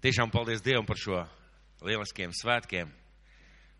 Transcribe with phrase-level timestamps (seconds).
[0.00, 1.18] Tiešām paldies Dievam par šo
[1.84, 2.88] lieliskiem svētkiem,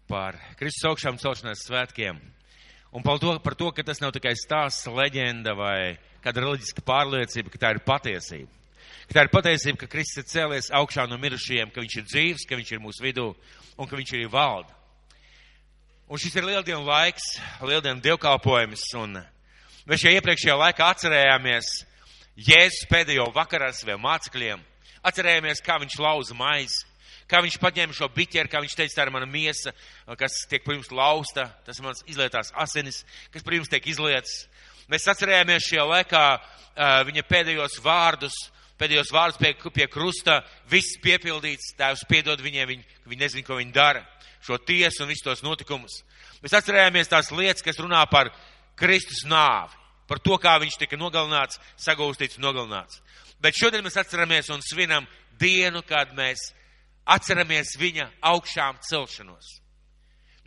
[0.04, 2.18] par Kristus augšām celšanās svētkiem.
[2.92, 7.52] Un par to, par to, ka tas nav tikai stāsts, leģenda vai kāda reliģiska pārliecība,
[7.54, 8.52] ka tā ir patiesība.
[9.08, 12.46] Ka tā ir patiesība, ka Kristus ir cēlies augšā no mirušajiem, ka viņš ir dzīvs,
[12.50, 13.28] ka viņš ir mūsu vidū
[13.80, 14.76] un ka viņš arī valda.
[16.10, 18.82] Un šis ir lieldienu laiks, lieldienu dievkalpojums.
[19.00, 19.22] Un
[19.88, 21.70] mēs jau iepriekšējā laikā atcerējāmies
[22.36, 24.66] Jēzus pēdējo vakarā ar saviem mācekļiem.
[25.06, 26.84] Atcerējāmies, kā viņš lauza maizi,
[27.30, 29.72] kā viņš paņēma šo biķeri, kā viņš teica, tā ir mana miesa,
[30.18, 34.44] kas tiek par jums lausta, tas ir mans izlietās asinis, kas par jums tiek izlietas.
[34.90, 36.24] Mēs atcerējāmies šajā laikā
[37.06, 38.36] viņa pēdējos vārdus,
[38.80, 43.76] pēdējos vārdus pie, pie krusta, viss piepildīts, tēvs piedod viņiem, viņi, viņi nezin, ko viņi
[43.76, 44.02] dara,
[44.44, 46.00] šo tiesu un visus tos notikumus.
[46.40, 48.32] Mēs atcerējāmies tās lietas, kas runā par
[48.80, 49.76] Kristus nāvi,
[50.08, 53.02] par to, kā viņš tika nogalināts, sagūstīts un nogalināts.
[53.40, 55.06] Bet šodien mēs atceramies un svinam
[55.40, 56.50] dienu, kad mēs
[57.08, 59.60] atceramies viņa augšām celšanos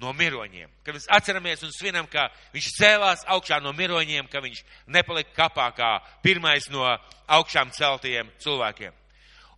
[0.02, 0.70] no miroņiem.
[0.84, 5.70] Kad mēs atceramies un svinam, ka viņš cēlās augšā no miroņiem, ka viņš nepalika kapā
[5.78, 5.92] kā
[6.26, 6.86] pirmais no
[7.28, 8.94] augšām celtajiem cilvēkiem.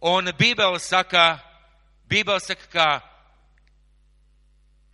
[0.06, 1.40] Un Bībele saka,
[2.10, 2.88] Bībele saka, ka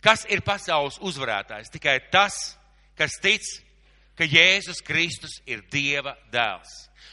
[0.02, 1.70] kas ir pasaules uzvarētājs?
[1.74, 2.56] Tikai tas,
[2.98, 3.44] kas tic,
[4.18, 6.72] ka Jēzus Kristus ir Dieva dēls.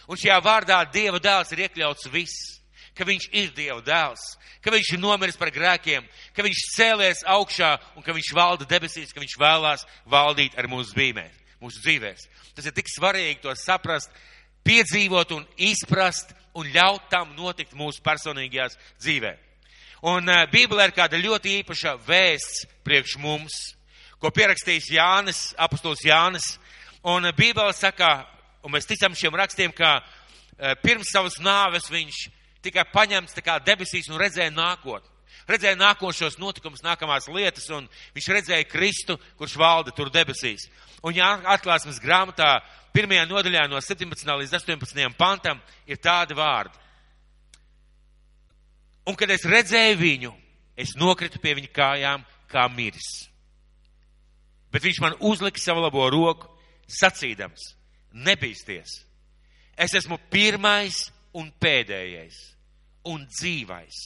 [0.09, 2.59] Un šajā vārdā Dieva dēls ir iekļauts viss
[2.99, 4.23] ka viņš ir Dieva dēls,
[4.59, 6.03] ka viņš ir nomiris par grēkiem,
[6.35, 10.91] ka viņš cēlies augšā un ka viņš valda debesīs, ka viņš vēlās valdīt ar mūsu
[10.97, 12.27] dzīvēm, mūsu dzīvēs.
[12.57, 14.11] Tas ir tik svarīgi to saprast,
[14.67, 19.37] piedzīvot un izprast un ļaut tam notikt mūsu personīgajās dzīvē.
[20.09, 23.55] Un uh, Bībelē ir kāda ļoti īpaša vēsts priekš mums,
[24.19, 26.57] ko pierakstījis Jānis, apustulis Jānis.
[27.03, 28.25] Un Bībele saka,
[28.63, 32.25] un mēs ticam šiem rakstiem, ka uh, pirms savas nāves viņš
[32.65, 35.07] tikai paņemts tā kā debesīs un redzēja nākotni.
[35.49, 40.67] Redzēja nākošos notikumus, nākamās lietas, un viņš redzēja Kristu, kurš valda tur debesīs.
[41.01, 42.59] Un ja atklāsmes grāmatā,
[42.93, 44.29] pirmajā nodaļā no 17.
[44.43, 45.07] līdz 18.
[45.17, 46.75] pantam, ir tādi vārdi.
[49.09, 50.35] Un kad es redzēju viņu,
[50.77, 53.09] es nokritu pie viņa kājām kā miris.
[54.69, 56.58] Bet viņš man uzlika savu labo roku,
[56.89, 57.73] sacīdams,
[58.13, 59.03] nebīsties.
[59.79, 60.95] Es esmu pirmais
[61.33, 62.37] un pēdējais
[63.09, 63.99] un dzīvais.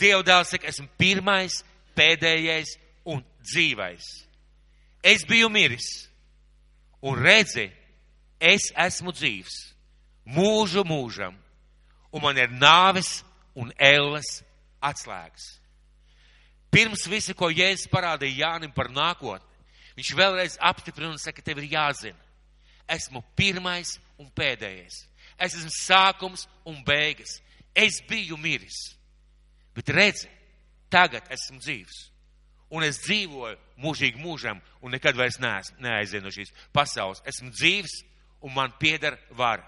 [0.00, 1.60] Dieva dēls saka, esmu pirmais,
[1.98, 2.76] pēdējais
[3.10, 4.06] un dzīvais.
[5.02, 5.88] Es biju miris
[7.02, 7.68] un redzi,
[8.40, 9.56] es esmu dzīvs
[10.30, 11.34] mūžu mūžam,
[12.12, 13.20] un man ir nāves
[13.56, 14.40] un elles
[14.80, 15.56] atslēgas.
[16.70, 19.49] Pirms visa, ko Jēzus parādīja Jānim par nākotni,
[19.96, 22.18] viņš vēlreiz apstiprina un saka, tev ir jāzina.
[22.90, 25.04] Esmu pirmais un pēdējais.
[25.40, 27.38] Es esmu sākums un beigas.
[27.74, 28.90] Es biju miris.
[29.74, 30.28] Bet redzi,
[30.90, 32.00] tagad esmu dzīvs.
[32.70, 37.22] Un es dzīvoju mūžīgi mūžam un nekad vairs neaizienu no šīs pasaules.
[37.26, 37.96] Esmu dzīvs
[38.46, 39.66] un man pieder vara.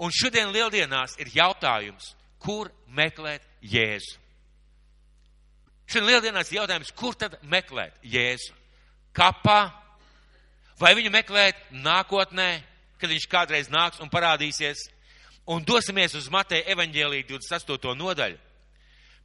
[0.00, 4.16] Un šodien lieldienās ir jautājums, kur meklēt Jēzu.
[5.90, 8.54] Šodien lieldienās ir jautājums, kur tad meklēt Jēzu?
[9.16, 9.60] Kapā?
[10.80, 12.62] Vai viņu meklēt nākotnē,
[13.00, 14.86] kad viņš kādreiz nāks un parādīsies.
[15.50, 17.96] Un dosimies uz Mateja evaņģēlī 28.
[17.98, 18.38] nodaļu.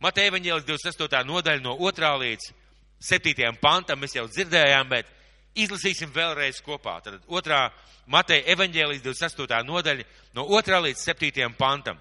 [0.02, 1.22] Mateja evaņģēlis 28.
[1.28, 2.12] nodaļa no 2.
[2.24, 2.50] līdz
[3.06, 3.52] 7.
[3.62, 5.12] pantam mēs jau dzirdējām, bet
[5.56, 6.98] izlasīsim vēlreiz kopā.
[7.04, 7.62] Tad 2.
[8.12, 9.62] Mateja evaņģēlis 28.
[9.68, 10.82] nodaļa no 2.
[10.88, 11.52] līdz 7.
[11.58, 12.00] pantam.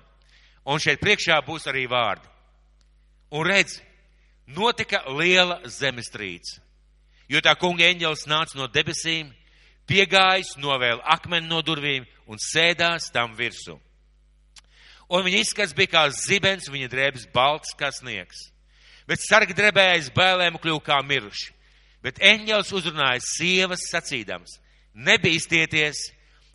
[0.64, 2.30] Un šeit priekšā būs arī vārdi.
[3.34, 3.80] Un redz,
[4.46, 6.60] notika liela zemestrīce,
[7.28, 9.32] jo tā kunga eņģelis nāca no debesīm
[9.88, 13.76] piegājis, novēl akmeni no durvīm un sēdās tam virsū.
[15.12, 18.48] Un viņa izskats bija kā zibens, viņa drēbes balts kā sniegs.
[19.08, 21.52] Bet sargi drebējas bailēm kļuva kā miruši.
[22.04, 24.58] Bet eņģels uzrunāja sievas sacīdams,
[24.92, 26.00] nebīsties,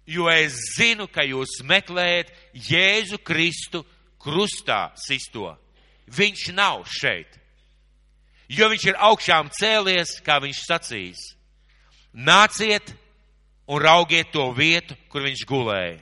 [0.09, 3.83] jo es zinu, ka jūs meklējat Jēzu Kristu
[4.21, 5.55] krustā sisto.
[6.09, 7.38] Viņš nav šeit,
[8.49, 11.23] jo viņš ir augšām cēlies, kā viņš sacīs.
[12.13, 12.93] Nāciet,
[13.69, 15.99] un raugiet to vietu, kur viņš gulēja.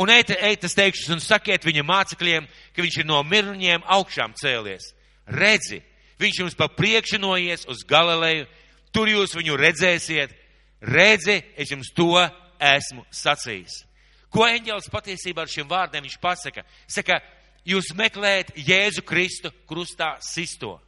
[0.00, 2.46] Un ejiet, ejiet, es teikšu, un sakiet viņa mācekļiem,
[2.76, 4.92] ka viņš ir no mirņiem augšām cēlies.
[5.26, 5.80] Redzi,
[6.20, 8.46] viņš jums pa priekšu noies uz Galileju,
[8.94, 10.36] tur jūs viņu redzēsiet.
[10.80, 12.14] Redzi, es jums to
[12.60, 13.82] esmu sacījis.
[14.30, 16.62] Ko eņģēlis patiesībā ar šiem vārdiem viņš pasaka?
[16.86, 17.18] Saka,
[17.66, 20.78] jūs meklējat Jēzu Kristu krustā sisto.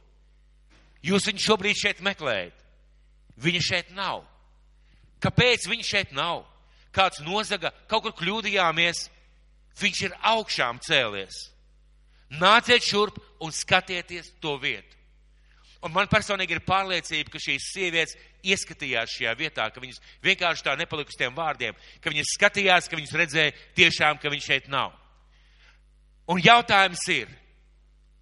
[1.03, 2.55] Jūs viņu šobrīd šeit meklējat.
[3.43, 4.23] Viņa šeit nav.
[5.23, 6.45] Kāpēc viņš šeit nav?
[6.93, 9.07] Kāds nozaga, kaut kur kļūdījāmies,
[9.81, 11.49] viņš ir augšām cēlies.
[12.39, 14.99] Nāciet šurp un skatieties to vietu.
[15.83, 18.15] Un man personīgi ir pārliecība, ka šīs sievietes
[18.47, 22.99] ieskatījās šajā vietā, ka viņas vienkārši tā nepalika uz tiem vārdiem, ka viņas skatījās, ka
[22.99, 24.93] viņas redzēja tiešām, ka viņš šeit nav.
[26.31, 27.31] Un jautājums ir,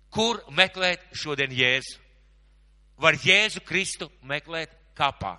[0.10, 2.01] kur meklēt šodien Jēzu?
[3.02, 5.38] Var Jēzu Kristu meklēt kapā?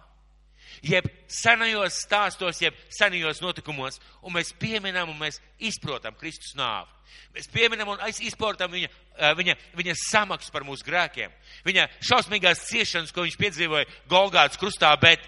[0.83, 6.91] Jeb senajos stāstos, jeb senajos notikumos, un mēs pieminam un mēs izprotam Kristus nāvi.
[7.37, 8.89] Mēs pieminam un izprotam viņa,
[9.37, 11.33] viņa, viņa samaksu par mūsu grēkiem,
[11.65, 15.21] viņa šausmīgās ciešanas, ko viņš piedzīvoja Golgāts krustā, bet,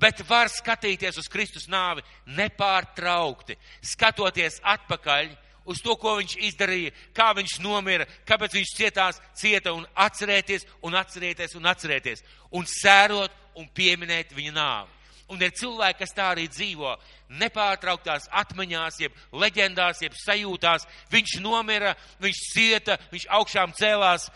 [0.00, 2.04] bet var skatīties uz Kristus nāvi
[2.36, 3.58] nepārtraukti,
[3.94, 5.30] skatoties atpakaļ
[5.68, 10.96] uz to, ko viņš izdarīja, kā viņš nomira, kāpēc viņš cietās, cieta un atcerēties un
[10.98, 12.24] atcerēties un atcerēties
[12.56, 14.94] un sērot un pieminēt viņa nāvi.
[15.28, 16.94] Un ir cilvēki, kas tā arī dzīvo,
[17.36, 20.86] nepārtrauktās atmiņās, jeb leģendās, jeb sajūtās.
[21.12, 21.92] Viņš nomira,
[22.24, 24.30] viņš cieta, viņš augšām cēlās.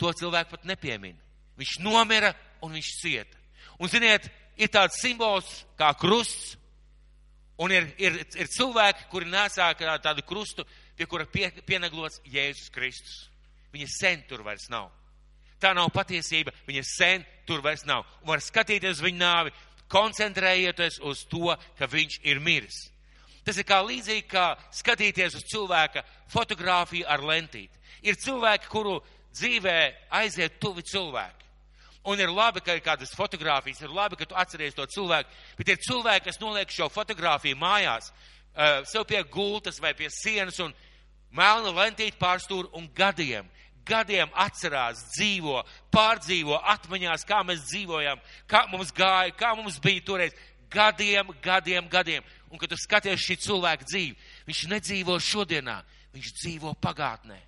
[0.00, 1.18] To cilvēku pat nepiemin.
[1.60, 2.32] Viņš nomira
[2.64, 3.36] un viņš cieta.
[3.76, 6.56] Un, ziniet, ir tāds simbols kā krusts,
[7.60, 9.68] un ir, ir, ir cilvēki, kuri nesā
[10.02, 10.64] tādu krustu,
[10.96, 13.26] pie kura pie, pienaglots Jēzus Kristus.
[13.72, 14.88] Viņa sen tur vairs nav.
[15.60, 18.06] Tā nav patiesība, viņa sen tur vairs nav.
[18.22, 19.52] Un var skatīties uz viņa nāvi,
[19.92, 22.86] koncentrējieties uz to, ka viņš ir miris.
[23.44, 27.76] Tas ir kā līdzīgi, kā skatīties uz cilvēka fotografiju ar lentīti.
[28.06, 28.98] Ir cilvēki, kuru
[29.36, 29.76] dzīvē
[30.20, 31.39] aiziet tuvi cilvēki.
[32.08, 35.68] Un ir labi, ka ir kādas fotogrāfijas, ir labi, ka tu atceries to cilvēku, bet
[35.68, 40.72] ir cilvēki, kas noliek šo fotogrāfiju mājās, uh, sev pie gultas vai pie sienas un
[41.36, 43.48] melna lentīti pārstūr un gadiem
[43.90, 45.60] gadiem atcerās, dzīvo,
[45.90, 48.20] pārdzīvo atmiņās, kā mēs dzīvojam,
[48.50, 50.36] kā mums gāja, kā mums bija toreiz.
[50.70, 52.26] Gadiem, gadiem, gadiem.
[52.50, 54.14] Un, kad tu skaties šī cilvēka dzīvi,
[54.46, 55.80] viņš nedzīvo šodienā,
[56.14, 57.40] viņš dzīvo pagātnē.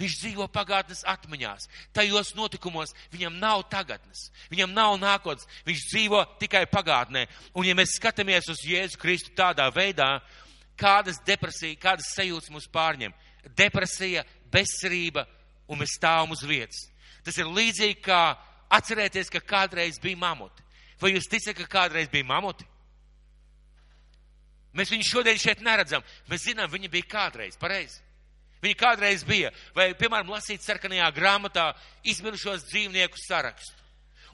[0.00, 1.66] Viņš dzīvo pagātnes atmiņās.
[1.92, 7.26] Tajos notikumos viņam nav tagadnes, viņam nav nākotnes, viņš dzīvo tikai pagātnē.
[7.52, 10.22] Un ja mēs skatāmies uz Jēzu Kristu tādā veidā,
[10.80, 13.12] kādas depresija, kādas sajūtas mūs pārņem,
[13.58, 15.26] depresija, bezcerība,
[15.68, 16.86] un mēs stāvam uz vietas.
[17.26, 18.22] Tas ir līdzīgi kā
[18.72, 20.64] atcerēties, ka kādreiz bija mamuti.
[21.00, 22.64] Vai jūs ticat, ka kādreiz bija mamuti?
[24.76, 26.04] Mēs viņu šodien šeit neredzam.
[26.30, 28.00] Mēs zinām, viņi bija kādreiz, pareizi.
[28.60, 31.70] Viņi kādreiz bija, vai, piemēram, lasīt sarkanajā grāmatā
[32.04, 33.78] izmirušos dzīvnieku sarakstu.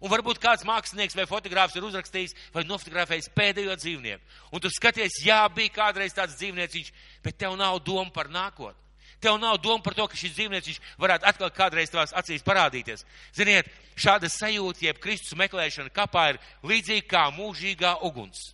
[0.03, 4.35] Un varbūt kāds mākslinieks vai fotogrāfs ir uzrakstījis vai nofotografējis pēdējo dzīvnieku.
[4.53, 6.91] Un tu skaties, jā, bija kādreiz tāds dzīvnieciņš,
[7.25, 8.83] bet tev nav doma par nākotni.
[9.23, 13.07] Tev nav doma par to, ka šis dzīvnieks varētu atkal kādreiz tavās acīs parādīties.
[13.33, 18.51] Ziniet, šāda sajūta, jeb Kristus meklēšana kapā ir līdzīga kā mūžīgā uguns.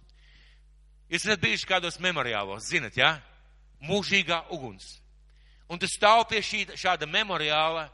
[1.10, 3.16] Jūs esat bijuši kādos memoriālos, zinat, jā?
[3.18, 3.88] Ja?
[3.90, 5.01] Mūžīgā uguns.
[5.72, 7.86] Un tu stāv pie šī, šāda memoriāla,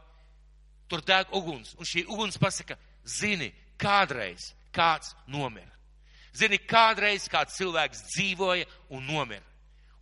[0.90, 1.76] tur deg uguns.
[1.78, 2.74] Un šī uguns pasaka,
[3.06, 5.70] zini, kādreiz kāds nomira.
[6.34, 9.44] Zini, kādreiz kāds cilvēks dzīvoja un nomira.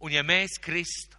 [0.01, 1.17] Un ja mēs Kristu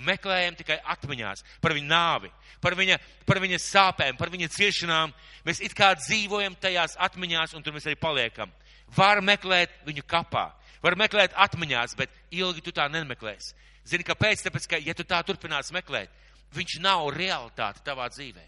[0.00, 2.30] meklējam tikai atmiņās par viņa nāvi,
[2.62, 2.96] par viņa,
[3.28, 5.14] par viņa sāpēm, par viņa ciešanām.
[5.46, 8.52] Mēs it kā dzīvojam tajās atmiņās, un tur mēs arī paliekam.
[8.96, 10.48] Var meklēt viņu kapā,
[10.82, 13.54] var meklēt atmiņās, bet ilgi tu tā nemeklēsi.
[13.88, 14.44] Zini, kāpēc?
[14.46, 16.12] Tāpēc, ka, ja tu tā turpinās meklēt,
[16.54, 18.46] viņš nav realitāte tavā dzīvē.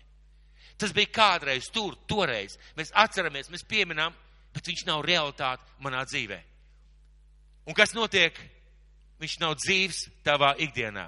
[0.79, 2.57] Tas bija kādreiz tur, toreiz.
[2.77, 4.15] Mēs atceramies, mēs pieminām,
[4.55, 6.41] bet viņš nav realitāte manā dzīvē.
[7.71, 8.39] Un kas notiek?
[9.23, 11.07] Viņš nav dzīves tavā ikdienā.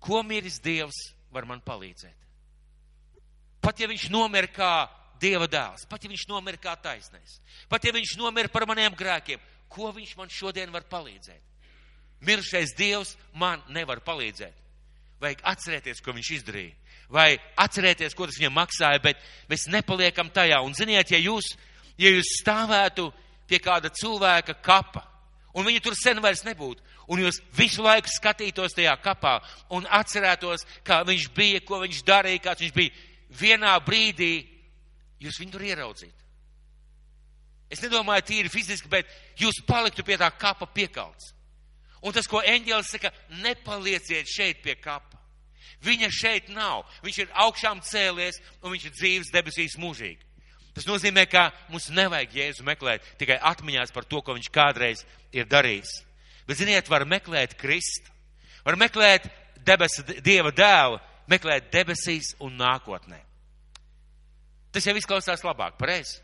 [0.00, 0.96] Ko miris Dievs
[1.34, 2.16] var man palīdzēt?
[3.60, 4.72] Pat ja viņš nomira kā
[5.20, 7.34] Dieva dēls, pat ja viņš nomira kā taisnais,
[7.68, 11.49] pat ja viņš nomira par maniem grēkiem, ko viņš man šodien var palīdzēt?
[12.26, 14.56] Miršais Dievs man nevar palīdzēt.
[15.20, 16.76] Vajag atcerēties, ko viņš izdarīja.
[17.10, 19.18] Vai atcerēties, ko tas viņam maksāja, bet
[19.50, 20.60] mēs nepaliekam tajā.
[20.64, 21.52] Un ziniet, ja jūs,
[21.98, 23.08] ja jūs stāvētu
[23.50, 25.02] pie kāda cilvēka kapa,
[25.58, 29.40] un viņa tur sen vairs nebūtu, un jūs visu laiku skatītos tajā kapā
[29.74, 32.94] un atcerētos, kā viņš bija, ko viņš darīja, kāds viņš bija,
[33.40, 34.32] vienā brīdī
[35.20, 36.16] jūs viņu tur ieraudzītu.
[37.70, 41.34] Es nedomāju tīri fiziski, bet jūs paliktu pie tā kapa piekalts.
[42.00, 45.18] Un tas, ko eņģēlis saka, nepalieciet šeit pie kapa.
[45.84, 46.84] Viņa šeit nav.
[47.04, 50.26] Viņš ir augšām cēlies un viņš ir dzīves debesīs mūžīgi.
[50.76, 55.02] Tas nozīmē, ka mums nevajag Jēzu meklēt tikai atmiņās par to, ko viņš kādreiz
[55.34, 55.90] ir darījis.
[56.46, 58.12] Bet, ziniet, var meklēt Kristu,
[58.64, 59.26] var meklēt
[59.66, 63.18] debesu, Dieva dēlu, meklēt debesīs un nākotnē.
[64.70, 66.20] Tas jau izklausās labāk, pareizi.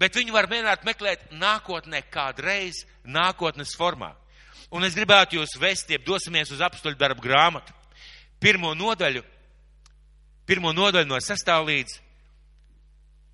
[0.00, 4.12] Bet viņi var mēģināt meklēt nākotnē kādreiz nākotnes formā.
[4.70, 7.72] Un es gribētu jūs vest, ja dosimies uz apstuļu darbu grāmatu.
[8.40, 9.22] pirmo nodaļu,
[10.46, 11.48] pirmo nodaļu no 6.
[11.66, 12.00] līdz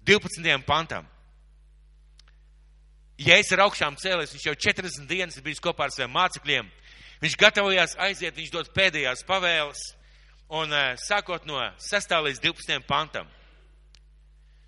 [0.06, 0.62] 12.
[0.66, 1.06] pantam.
[3.18, 6.70] Ja es ar augšām cēlies, viņš jau 40 dienas ir bijis kopā ar saviem mācekļiem.
[7.22, 9.82] Viņš gatavojās aiziet, viņš dod pēdējās pavēles,
[10.50, 12.16] un eh, sākot no 6.
[12.26, 12.80] līdz 12.
[12.86, 13.28] pantam.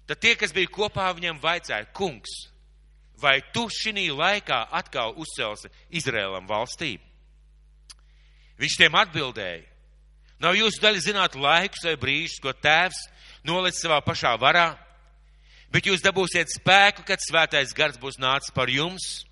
[0.09, 2.33] Tad tie, kas bija kopā, viņam vaicāja, kungs,
[3.21, 7.03] vai tu šī laikā atkal uzcelsi Izrēlam valstību?
[8.61, 9.65] Viņš tiem atbildēja,
[10.39, 13.01] nav jūsu daļa zināt laikus vai brīžus, ko tēvs
[13.49, 14.75] noliec savā pašā varā,
[15.73, 19.25] bet jūs dabūsiet spēku, kad svētais gars būs nācis par jums,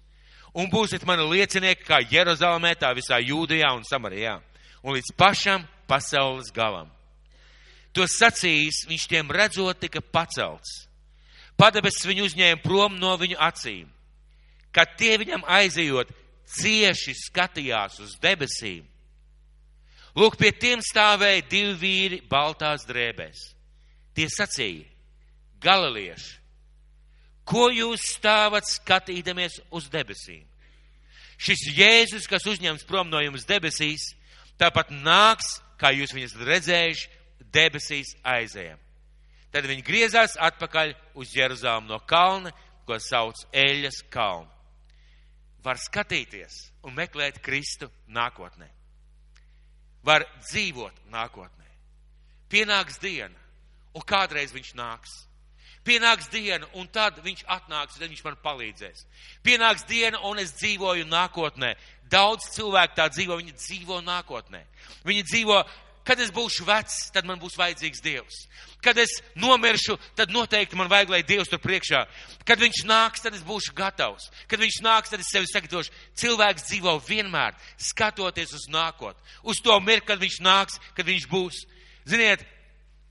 [0.56, 4.40] un būsiet mani liecinieki kā Jeruzalemē, tā visā Jūdijā un Samarijā,
[4.82, 6.90] un līdz pašam pasaules galam.
[7.92, 10.86] To sacījis, viņš tiem redzot tika pacelts.
[11.60, 13.90] Padebesis viņu uzņēma prom no viņu acīm.
[14.72, 16.08] Kad tie viņam aizejot,
[16.48, 18.86] cieši skatījās uz debesīm.
[20.16, 23.52] Lūk, pie tiem stāvēja divi vīri baltās drēbēs.
[24.12, 24.88] Tie sacīja,
[25.64, 26.34] galilieši,
[27.48, 30.44] ko jūs stāvat skatīdamies uz debesīm?
[31.40, 34.12] Šis Jēzus, kas uzņems prom no jums debesīs,
[34.60, 37.08] tāpat nāks, kā jūs viņus redzējuši,
[37.52, 38.80] debesīs aizējam.
[39.52, 42.52] Tad viņi griezās atpakaļ uz Jeruzāmu no kalna,
[42.86, 44.48] ko sauc Eļas kalnu.
[45.62, 48.66] Var skatīties un meklēt Kristu nākotnē.
[50.02, 51.68] Var dzīvot nākotnē.
[52.50, 53.36] Pienāks diena,
[53.94, 55.12] un kādreiz viņš nāks.
[55.86, 59.06] Pienāks diena, un tad viņš atnāks, tad viņš man palīdzēs.
[59.42, 61.72] Pienāks diena, un es dzīvoju nākotnē.
[62.10, 64.62] Daudz cilvēku tā dzīvo, viņi dzīvo nākotnē.
[65.08, 65.58] Viņi dzīvo
[66.02, 68.38] Kad es būšu vecs, tad man būs vajadzīgs Dievs.
[68.82, 72.00] Kad es nomiršu, tad noteikti man vajag, lai Dievs tur priekšā.
[72.48, 74.26] Kad viņš nāks, tad es būšu gatavs.
[74.50, 75.94] Kad viņš nāks, tad es sevi sagatavošu.
[76.18, 79.22] Cilvēks dzīvo vienmēr, skatoties uz nākotni.
[79.46, 81.62] Uz to mirkli, kad viņš nāks, kad viņš būs.
[82.10, 82.42] Ziniet,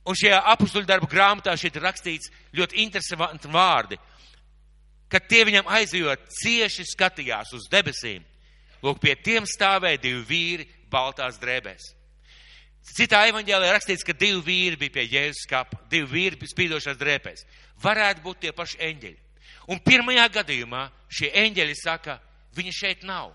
[0.03, 4.01] un šajā apustuļu darbu grāmatā šeit ir rakstīts ļoti interesanti vārdi.
[5.11, 8.27] Kad tie viņam aizjot, cieši skatījās uz debesīm.
[8.83, 12.00] Lūk, pie tiem stāvēja divi vīri baltās drēbēs.
[12.81, 17.45] Citā evaņģēlē rakstīts, ka divi vīri bija pie Jēzus kapa, divi vīri spīdošās drēpēs.
[17.81, 19.19] Varētu būt tie paši eņģeļi.
[19.71, 22.17] Un pirmajā gadījumā šie eņģeļi saka,
[22.57, 23.31] viņa šeit nav.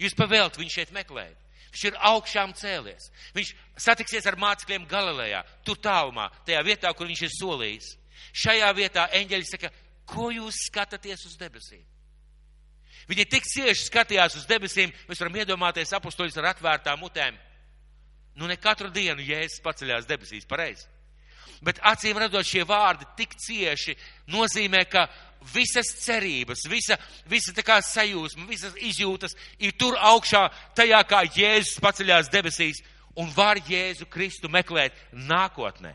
[0.00, 1.36] Jūs pavēlt viņu šeit meklēt.
[1.74, 3.10] Viņš ir augšām cēlies.
[3.34, 3.52] Viņš
[3.84, 7.88] satiksies ar mācekļiem Galilejā, tur tālumā, tajā vietā, kur viņš ir solījis.
[8.44, 9.70] Šajā vietā eņģeļi saka,
[10.08, 11.82] ko jūs skatāties uz debesīm?
[13.10, 17.36] Viņi tik cieši skatījās uz debesīm, mēs varam iedomāties apustuļus ar atvērtām mutēm
[18.34, 20.88] Nu, ne katru dienu Jēzus paceļās debesīs, pareizi.
[21.64, 23.94] Bet acīm redzot, šie vārdi tik cieši
[24.32, 25.06] nozīmē, ka
[25.54, 26.96] visas cerības, visa,
[27.30, 32.82] visa tā kā sajūsma, visas izjūtas ir tur augšā, tajā kā Jēzus paceļās debesīs
[33.20, 35.94] un var Jēzu Kristu meklēt nākotnē.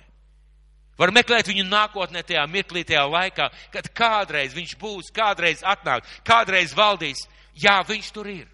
[1.00, 6.74] Var meklēt viņu nākotnē, tajā mirklī, tajā laikā, kad kādreiz viņš būs, kādreiz atnāk, kādreiz
[6.76, 7.24] valdīs.
[7.56, 8.50] Jā, viņš tur ir.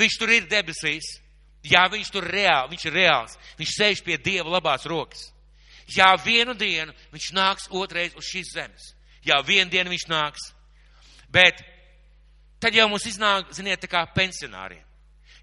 [0.00, 1.18] Viņš tur ir debesīs.
[1.64, 3.38] Jā, viņš tur reāli, viņš ir reāls.
[3.56, 5.30] Viņš sēž pie Dieva labās rokas.
[5.88, 8.92] Jā, vienu dienu viņš nāks otrais uz šīs zemes.
[9.24, 10.50] Jā, vienu dienu viņš nāks.
[11.32, 11.60] Bet
[12.60, 14.84] tad jau mums iznāk, ziniet, tā kā pensionāriem.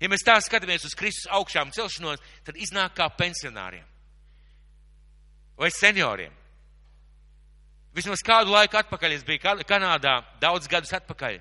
[0.02, 3.86] Ja mēs tā skatāmies uz Kristus augšām celšanos, tad iznāk kā pensionāriem.
[5.58, 6.34] Vai senioriem.
[7.94, 11.38] Vismaz kādu laiku atpakaļ es biju Kanādā, daudz gadus atpakaļ,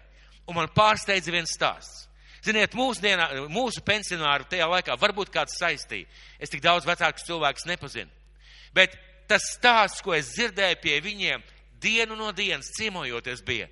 [0.50, 2.09] un man pārsteidza viens stāsts.
[2.44, 6.08] Ziniet, mūsdienā, mūsu pensionāri tajā laikā varbūt kāds saistīja.
[6.40, 8.08] Es tik daudz vecākus cilvēkus nepazinu.
[8.72, 8.96] Bet
[9.28, 11.44] tas stāsts, ko es dzirdēju pie viņiem,
[11.82, 13.68] dienu no dienas ciemojoties bija.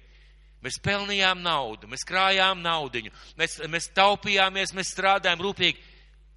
[0.65, 5.85] Mēs pelnījām naudu, mēs krājām naudiņu, mēs, mēs taupījāmies, mēs strādājām rūpīgi.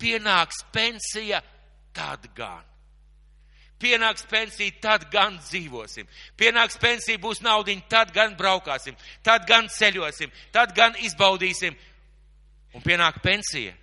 [0.02, 1.42] Pienāks pensija,
[1.94, 2.68] tad gan.
[3.82, 6.06] Pienāks pensija, tad gan dzīvosim.
[6.38, 11.78] Pienāks pensija, būs naudiņa, tad gan braukāsim, tad gan ceļosim, tad gan izbaudīsim
[12.76, 13.74] un pienāk pensija,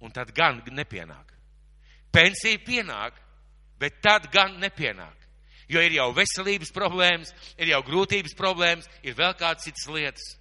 [0.00, 1.32] un tad gan nepienāk.
[2.12, 3.16] Pensija pienāk,
[3.80, 5.14] bet tad gan nepienāk.
[5.68, 10.36] Jo ir jau veselības problēmas, ir jau grūtības problēmas, ir vēl kādas citas lietas.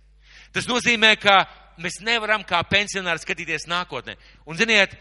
[0.53, 1.39] Tas nozīmē, ka
[1.81, 4.15] mēs nevaram kā pensionāri skatīties nākotnē.
[4.45, 4.93] Un ziniet,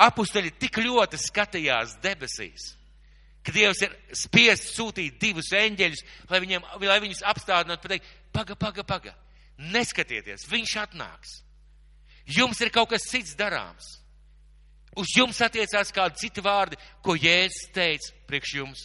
[0.00, 2.70] apusteļi tik ļoti skatījās debesīs,
[3.42, 8.86] ka Dievs ir spiests sūtīt divus eņģeļus, lai, viņiem, lai viņus apstādinātu, pateikt, paga, paga,
[8.86, 9.14] paga,
[9.74, 11.40] neskatieties, viņš atnāks.
[12.26, 14.00] Jums ir kaut kas cits darāms.
[14.98, 18.82] Uz jums attiecās kādi citi vārdi, ko Jēzus teica priekš jums.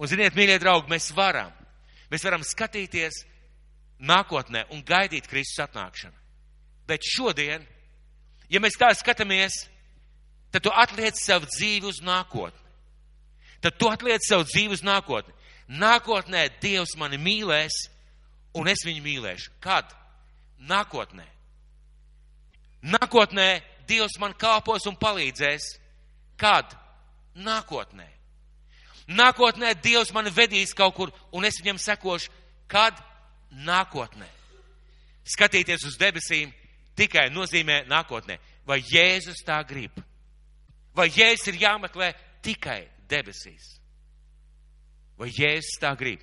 [0.00, 1.52] Un ziniet, mīļie draugi, mēs varam.
[2.10, 3.20] Mēs varam skatīties
[4.00, 6.16] nākotnē un gaidīt Kristus atnākšanu.
[6.88, 7.64] Bet šodien,
[8.48, 9.64] ja mēs tā skatāmies,
[10.52, 12.60] tad tu atliec savu dzīvi uz nākotni.
[13.64, 15.32] Tad tu atliec savu dzīvi uz nākotni.
[15.68, 17.76] Nākotnē Dievs mani mīlēs,
[18.60, 19.54] un es viņu mīlēšu.
[19.64, 19.88] Kad?
[20.60, 21.24] Nākotnē.
[22.84, 25.64] Nākotnē Dievs man kalpos un palīdzēs.
[26.40, 26.72] Kad?
[27.36, 28.06] Nākotnē.
[29.08, 32.32] Nākotnē Dievs mani vedīs kaut kur, un es viņam sekošu.
[32.68, 32.98] Kad?
[33.64, 34.28] Nākotnē.
[35.24, 36.52] Skatīties uz debesīm
[36.96, 38.38] tikai nozīmē nākotnē.
[38.66, 39.96] Vai Jēzus tā grib?
[40.96, 42.12] Vai Jēzus ir jāmeklē
[42.44, 43.74] tikai debesīs?
[45.18, 46.20] Vai Jēzus tā grib?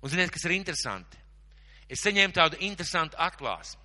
[0.00, 1.18] Un ziniet, kas ir interesanti?
[1.90, 3.79] Es saņēmu tādu interesantu atklāsmi.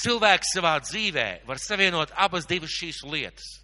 [0.00, 3.60] Cilvēks savā dzīvē var savienot abas divas šīs lietas.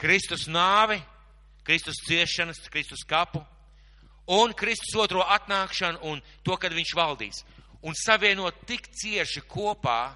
[0.00, 0.98] Kristus nāvi,
[1.62, 3.44] Kristus ciešanas, Kristus kapu
[4.26, 7.42] un Kristus otro atnākšanu un to, kad viņš valdīs.
[7.82, 10.14] Un savienot tik cieši kopā,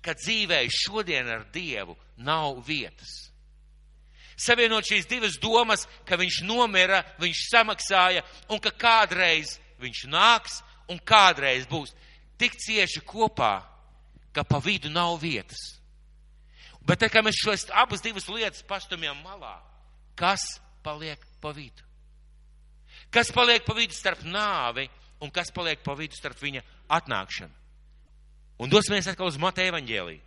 [0.00, 3.28] ka dzīvē šodien ar Dievu nav vietas.
[4.40, 11.00] Savienot šīs divas domas, ka viņš nomira, viņš samaksāja un ka kādreiz viņš nāks un
[11.04, 11.92] kādreiz būs
[12.40, 13.60] tik cieši kopā,
[14.32, 15.80] ka pa vidu nav vietas.
[16.86, 19.58] Bet tā kā mēs šos abas divas lietas pastumjam malā,
[20.16, 21.84] kas paliek pa vidu?
[23.10, 24.86] Kas paliek pa vidu starp nāvi
[25.20, 27.54] un kas paliek pa vidu starp viņa atnākšanu?
[28.60, 30.20] Un dosimies atkal uz Mateja evaņģēliju.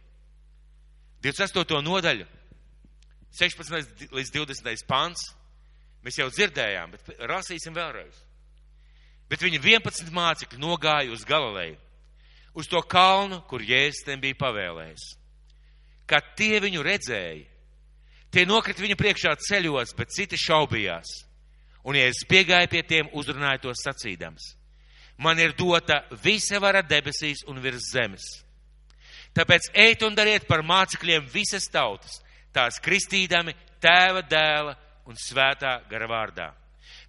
[1.24, 1.80] 28.
[1.86, 2.26] nodaļu,
[3.34, 4.10] 16.
[4.12, 4.86] līdz 20.
[4.88, 5.32] pants.
[6.04, 8.18] Mēs jau dzirdējām, bet rasīsim vēlreiz.
[9.32, 11.78] Bet viņi 11 mācekļi nogāja uz Galileju,
[12.54, 15.06] uz to kalnu, kur Jēzus tiem bija pavēlējis.
[16.10, 17.46] Kad tie viņu redzēja,
[18.34, 21.22] tie nokrita viņu priekšā ceļos, bet citi šaubījās.
[21.84, 24.54] Un Jēzus piegāja pie tiem, uzrunāja tos sacīdams
[25.18, 28.26] man ir dota visa vara debesīs un virs zemes.
[29.34, 32.20] Tāpēc ejiet un dariet par mācekļiem visas tautas,
[32.54, 34.76] tās kristīdami tēva, dēla
[35.10, 36.52] un svētā gara vārdā.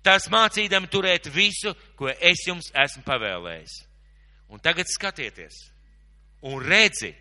[0.04, 3.74] Tās mācīdami turēt visu, ko es jums esmu pavēlējis.
[4.52, 5.74] Un tagad skatieties
[6.44, 7.14] un redzi,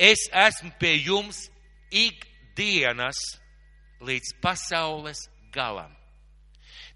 [0.00, 1.44] es esmu pie jums
[1.92, 3.18] ikdienas
[4.00, 5.92] līdz pasaules galam.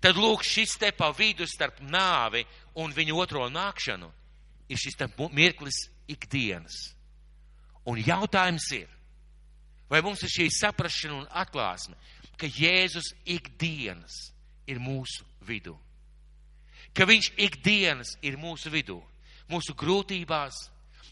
[0.01, 2.45] Tad lūk, šis te pa vidu starp nāvi
[2.81, 4.11] un viņa otro nākšanu
[4.69, 4.97] ir šis
[5.33, 6.95] mirklis ikdienas.
[7.85, 8.89] Un jautājums ir,
[9.89, 11.97] vai mums ir šī saprašana un atklāsme,
[12.41, 14.33] ka Jēzus ikdienas
[14.67, 15.77] ir mūsu vidū.
[16.97, 19.03] Ka viņš ikdienas ir mūsu vidū,
[19.51, 20.59] mūsu grūtībās,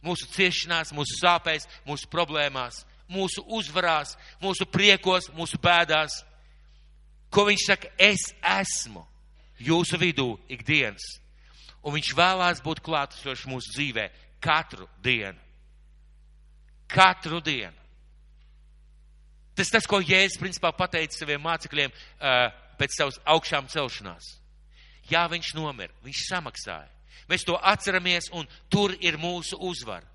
[0.02, 6.22] mūsu ciešanās, mūsu sāpēs, mūsu problēmās, mūsu uzvarās, mūsu priekos, mūsu bēdās.
[7.32, 9.04] Ko viņš saka, es esmu
[9.62, 11.22] jūsu vidū ikdienas
[11.82, 14.08] un viņš vēlās būt klātesošs mūsu dzīvē
[14.42, 15.38] katru dienu.
[16.90, 17.76] Katru dienu.
[19.56, 22.46] Tas tas, ko Jēzus principā pateica saviem mācekļiem uh,
[22.80, 24.36] pēc savas augšām celšanās.
[25.10, 26.88] Jā, viņš nomira, viņš samaksāja.
[27.30, 30.06] Mēs to atceramies, un tur ir mūsu uzvara.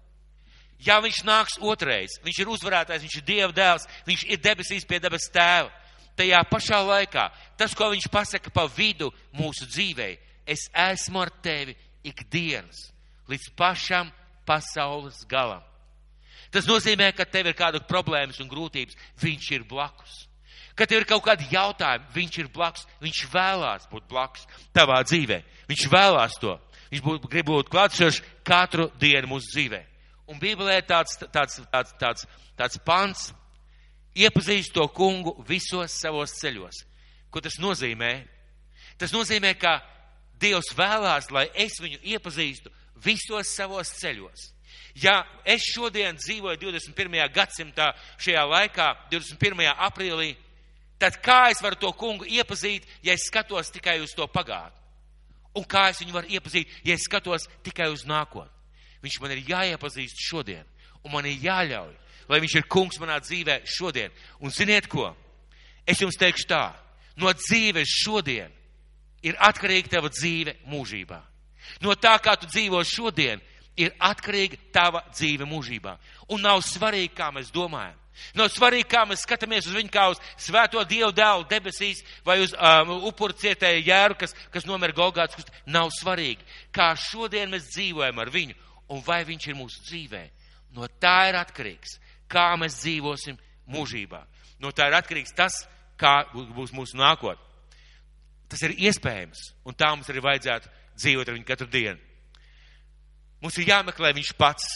[0.77, 4.99] Jā, viņš nāks otrais, viņš ir uzvarētājs, viņš ir Dieva dēls, viņš ir debesīs pie
[5.01, 5.71] debes tēva.
[6.17, 11.75] Tajā pašā laikā tas, ko viņš pasaka pa vidu mūsu dzīvei, es esmu ar tevi
[12.05, 12.91] ikdienas,
[13.29, 14.10] līdz pašam
[14.45, 15.65] pasaules galam.
[16.53, 20.23] Tas nozīmē, ka tev ir kāda problēmas un grūtības, viņš ir blakus.
[20.77, 24.45] Kad tev ir kaut kādi jautājumi, viņš ir blakus, viņš vēlās būt blakus
[24.77, 25.41] tavā dzīvē.
[25.67, 26.53] Viņš vēlās to.
[26.91, 29.82] Viņš būt, grib būt klātsošs katru dienu mūsu dzīvē.
[30.32, 32.26] Un Bībelē tāds, tāds, tāds, tāds,
[32.60, 33.30] tāds pants
[34.17, 36.84] iepazīst to kungu visos savos ceļos.
[37.32, 38.12] Ko tas nozīmē?
[38.97, 39.80] Tas nozīmē, ka
[40.38, 42.71] Dievs vēlās, lai es viņu iepazīstu
[43.04, 44.52] visos savos ceļos.
[44.97, 47.23] Ja es šodien dzīvoju 21.
[47.34, 49.69] gadsimtā, šajā laikā, 21.
[49.88, 50.32] aprīlī,
[51.02, 54.87] tad kā es varu to kungu iepazīt, ja es skatos tikai uz to pagātni?
[55.55, 58.53] Un kā es viņu varu iepazīt, ja es skatos tikai uz nākotni?
[59.03, 60.65] Viņš man ir jāiepazīst šodien,
[61.05, 61.93] un man ir jāļauj,
[62.27, 64.12] lai viņš ir kungs manā dzīvē šodien.
[64.41, 65.12] Un ziniet ko?
[65.88, 66.65] Es jums teikšu tā,
[67.15, 68.51] no dzīves šodien
[69.23, 71.21] ir atkarīga tava dzīve mūžībā.
[71.83, 73.41] No tā, kā tu dzīvo šodien,
[73.77, 75.95] ir atkarīga tava dzīve mūžībā.
[76.33, 77.95] Un nav svarīgi, kā mēs domājam.
[78.38, 82.53] Nav svarīgi, kā mēs skatāmies uz viņu kā uz svēto Dievu dēlu debesīs vai uz
[82.53, 85.47] um, upuru cietēju jēru, kas, kas nomira Golgāts.
[85.65, 88.58] Nav svarīgi, kā šodien mēs dzīvojam ar viņu
[88.93, 90.23] un vai viņš ir mūsu dzīvē.
[90.75, 91.97] No tā ir atkarīgs,
[92.30, 93.38] kā mēs dzīvosim
[93.71, 94.21] mūžībā.
[94.63, 95.65] No tā ir atkarīgs tas,
[95.99, 97.43] kā būs mūsu nākotne.
[98.47, 101.99] Tas ir iespējams, un tā mums arī vajadzētu dzīvot ar viņu katru dienu.
[103.43, 104.67] Mums ir jāmeklē viņš pats,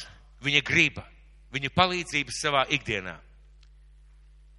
[0.43, 1.05] viņa griba,
[1.55, 3.15] viņa palīdzības savā ikdienā.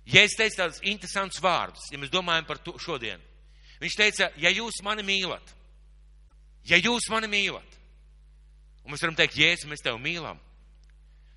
[0.09, 3.23] Jēzus teica tādus interesantus vārdus, ja mēs domājam par to šodienu.
[3.83, 5.53] Viņš teica, ja jūs mani mīlat,
[6.71, 7.77] ja jūs mani mīlat,
[8.83, 10.41] un mēs varam teikt, Jēzus, mēs tevi mīlam,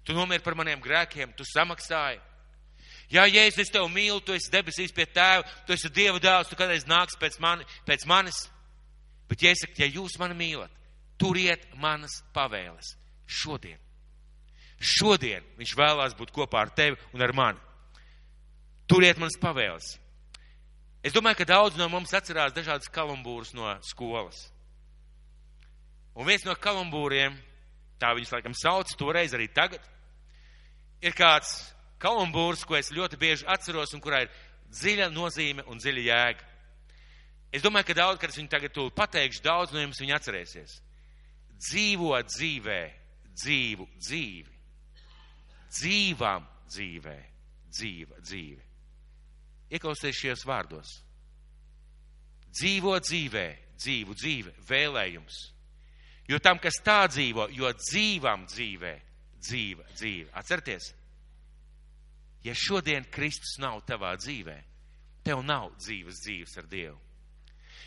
[0.05, 2.21] tu nomiri par maniem grēkiem, tu samaksāji.
[3.13, 6.57] Jā, Jēzus, es tevi mīlu, tu esi debesīs pie tēva, tu esi Dieva dēls, tu
[6.57, 8.47] kādreiz nāks pēc, mani, pēc manis.
[9.29, 10.73] Bet, ja es saku, ja jūs mani mīlat,
[11.21, 13.77] turiet manas pavēles šodien.
[14.81, 17.61] Šodien viņš vēlās būt kopā ar tevi un ar mani.
[18.89, 19.95] Turiet manas pavēles.
[21.05, 24.47] Es domāju, ka daudz no mums atcerās dažādas kalambūrus no skolas.
[26.15, 27.35] Un viens no kalambūriem,
[28.01, 29.83] tā viņus laikam sauc, toreiz arī tagad,
[31.03, 31.51] ir kāds
[32.01, 34.33] kalambūrs, ko es ļoti bieži atceros un kurā ir
[34.73, 36.51] dziļa nozīme un dziļa jēga.
[37.55, 40.77] Es domāju, ka daudz, kad es viņu tagad tūlīt pateikšu, daudz no jums viņu atcerēsies.
[41.69, 42.81] Dzīvo dzīvē,
[43.31, 44.55] dzīvu dzīvi.
[45.75, 47.17] Dzīvām dzīvē,
[47.71, 48.64] dzīva dzīve.
[49.73, 50.91] Ieklausieties šajos vārdos.
[52.55, 53.47] Dzīvo dzīvē,
[53.81, 55.39] dzīvu dzīve, vēlējums.
[56.29, 58.93] Jo tam, kas tā dzīvo, jo dzīvam dzīvē,
[59.41, 60.29] dzīva dzīve.
[60.39, 60.91] Atcerieties,
[62.45, 64.55] ja šodien Kristus nav tavā dzīvē,
[65.25, 66.97] tev nav dzīves dzīves ar Dievu.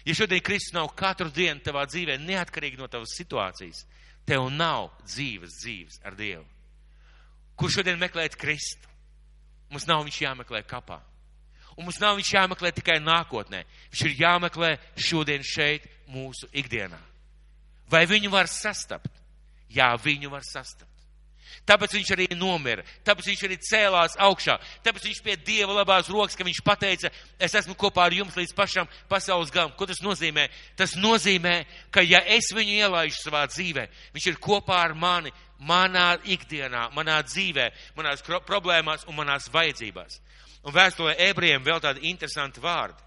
[0.07, 3.83] Ja šodien Kristus nav katru dienu tavā dzīvē, neatkarīgi no tavas situācijas,
[4.29, 6.47] tev nav dzīves dzīves ar Dievu.
[7.59, 8.87] Kur šodien meklēt Kristu?
[9.73, 11.01] Mums nav viņš jāmeklē kapā.
[11.79, 13.63] Un mums nav viņš jāmeklē tikai nākotnē.
[13.93, 16.99] Viņš ir jāmeklē šodien šeit, mūsu ikdienā.
[17.89, 19.13] Vai viņu var sastapt?
[19.73, 20.99] Jā, viņu var sastapt.
[21.69, 26.37] Tāpēc viņš arī nomira, tāpēc viņš arī cēlās augšā, tāpēc viņš pie Dieva labās rokas,
[26.37, 27.11] ka viņš pateica,
[27.41, 29.75] es esmu kopā ar jums līdz pašam pasaules galam.
[29.77, 30.47] Ko tas nozīmē?
[30.81, 31.59] Tas nozīmē,
[31.93, 33.85] ka ja es viņu ielaižu savā dzīvē,
[34.17, 40.23] viņš ir kopā ar mani, manā ikdienā, manā dzīvē, manās problēmās un manās vajadzībās.
[40.67, 42.99] Un vēstulē ebrejiem vēl tādi interesanti vārdi.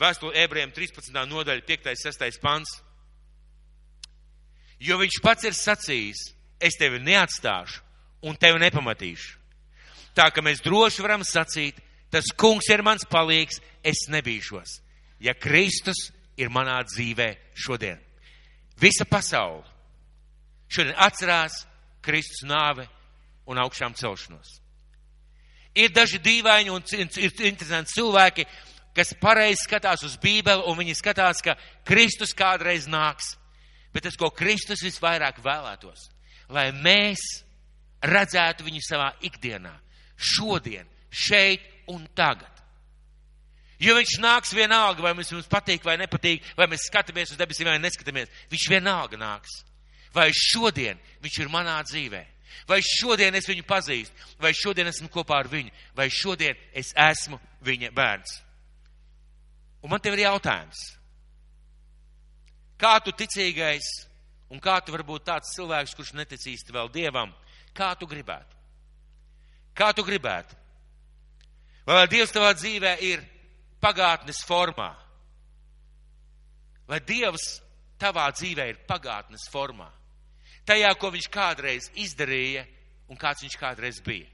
[0.00, 1.12] Vēstulē ebrejiem 13.
[1.28, 1.90] nodaļa, 5.
[2.00, 2.40] 6.
[2.40, 2.78] pants.
[4.80, 6.22] Jo viņš pats ir sacījis,
[6.60, 7.82] es tevi neatstāšu
[8.28, 9.36] un tevi nepamatīšu.
[10.16, 11.76] Tā ka mēs droši varam sacīt,
[12.10, 14.80] tas kungs ir mans palīgs, es nebīšos,
[15.22, 16.08] ja Kristus
[16.40, 18.00] ir manā dzīvē šodien.
[18.80, 19.64] Visa pasaule
[20.72, 21.64] šodien atcerās
[22.02, 22.86] Kristus nāve
[23.46, 24.58] un augšām celšanos.
[25.78, 28.46] Ir daži dīvaini un ir interesanti cilvēki,
[28.96, 31.54] kas pareizi skatās uz Bībeli un viņi skatās, ka
[31.86, 33.36] Kristus kādreiz nāks.
[33.94, 36.08] Bet tas, ko Kristus visvairāk vēlētos,
[36.50, 37.22] lai mēs
[38.06, 39.72] redzētu viņu savā ikdienā,
[40.16, 42.50] šodien, šeit un tagad.
[43.80, 47.78] Jo viņš nāks vienalga, vai mums patīk vai nepatīk, vai mēs skatāmies uz debesīm vai
[47.80, 48.28] neskatāmies.
[48.52, 49.62] Viņš vienalga nāks.
[50.12, 52.20] Vai šodien viņš ir manā dzīvē?
[52.68, 57.40] Vai šodien es viņu pazīstu, vai šodien esmu kopā ar viņu, vai šodien es esmu
[57.66, 58.38] viņa bērns.
[59.82, 60.80] Un man te ir jautājums.
[62.80, 63.86] Kā tu ticīgais,
[64.52, 67.32] un kā tu varbūt tāds cilvēks, kurš neticīsti vēl Dievam,
[67.76, 68.56] kā tu gribētu?
[69.76, 70.56] Kā tu gribētu?
[71.86, 73.22] Vai Dievs tavā dzīvē ir
[73.82, 74.90] pagātnes formā?
[76.88, 77.60] Vai Dievs
[78.00, 79.88] tavā dzīvē ir pagātnes formā?
[80.68, 82.64] Tajā, ko viņš kādreiz izdarīja
[83.10, 84.28] un kāds viņš kādreiz bija.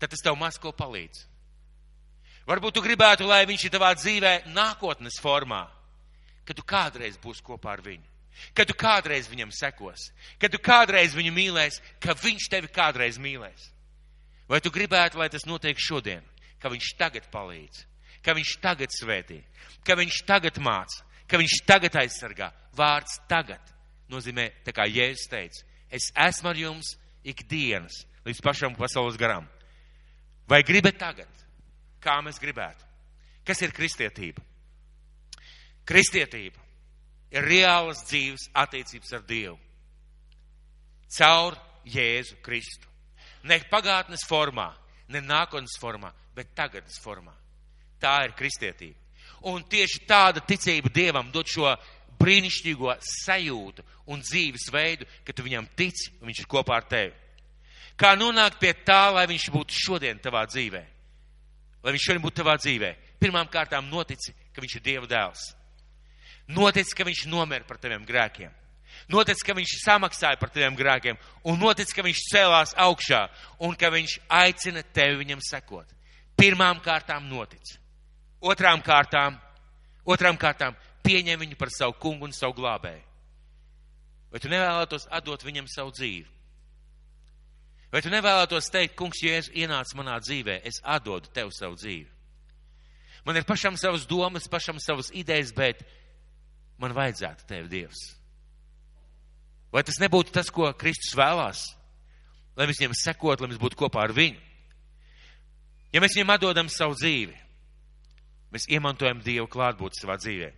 [0.00, 1.24] Tad tas tev maz ko palīdz.
[2.46, 5.64] Varbūt tu gribētu, lai viņš ir tavā dzīvē nākotnes formā,
[6.46, 8.06] kad tu kādreiz būsi kopā ar viņu,
[8.54, 13.72] kad tu kādreiz viņam sekos, kad tu kādreiz viņu mīlēsi, ka viņš tevi kādreiz mīlēs.
[14.46, 16.22] Vai tu gribētu, lai tas notiek šodien,
[16.62, 17.82] ka viņš tagad palīdz,
[18.22, 19.40] ka viņš tagad svētī,
[19.82, 22.52] ka viņš tagad māca, ka viņš tagad aizsargā.
[22.76, 23.74] Vārds tagad
[24.12, 26.94] nozīmē, tā kā Jēzus teica, es esmu ar jums
[27.26, 29.46] ikdienas līdz pašam pasaules garam.
[30.46, 31.30] Vai gribat tagad,
[32.02, 32.84] kā mēs gribētu?
[33.46, 34.42] Kas ir kristietība?
[35.86, 36.62] Kristietība
[37.34, 39.58] ir reālas dzīves attiecības ar Dievu.
[41.16, 42.88] Caur Jēzu Kristu.
[43.46, 44.72] Ne pagātnes formā,
[45.08, 47.34] ne nākotnes formā, bet tagadnes formā.
[48.02, 48.98] Tā ir kristietība.
[49.46, 51.70] Un tieši tāda ticība Dievam dod šo
[52.20, 57.14] brīnišķīgo sajūtu un dzīves veidu, ka tu viņam tici un viņš ir kopā ar tevi.
[57.96, 60.82] Kā nonākt pie tā, lai viņš būtu šodien tavā dzīvē?
[61.84, 62.92] Lai viņš šodien būtu tavā dzīvē.
[63.22, 65.48] Pirmām kārtām notici, ka viņš ir Dieva dēls.
[66.52, 68.52] Notic, ka viņš nomira par taviem grēkiem.
[69.12, 71.18] Notic, ka viņš samaksāja par taviem grēkiem.
[71.48, 73.22] Un notic, ka viņš cēlās augšā
[73.64, 75.88] un ka viņš aicina tevi viņam sekot.
[76.36, 77.76] Pirmām kārtām notic.
[78.44, 79.38] Otrām kārtām,
[80.04, 80.76] otrām kārtām
[81.06, 83.04] pieņem viņu par savu kungu un savu glābēju?
[84.32, 86.26] Vai tu nevēlētos atdot viņam savu dzīvi?
[87.94, 92.10] Vai tu nevēlētos teikt, kungs, ja es ienācu manā dzīvē, es atdodu tev savu dzīvi?
[93.26, 95.80] Man ir pašam savas domas, pašam savas idejas, bet
[96.82, 98.02] man vajadzētu tevi, Dievs.
[99.72, 101.64] Vai tas nebūtu tas, ko Kristus vēlās?
[102.56, 104.38] Lai mēs viņam sekot, lai mēs būtu kopā ar viņu.
[105.94, 107.34] Ja mēs viņam atdodam savu dzīvi,
[108.54, 110.52] mēs iemantojam Dievu klātbūtni savā dzīvē.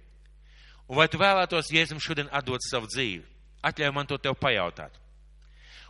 [0.89, 3.25] Un vai tu vēlētos Jēzum šodien atdot savu dzīvi?
[3.69, 4.95] Atļauj man to tev pajautāt.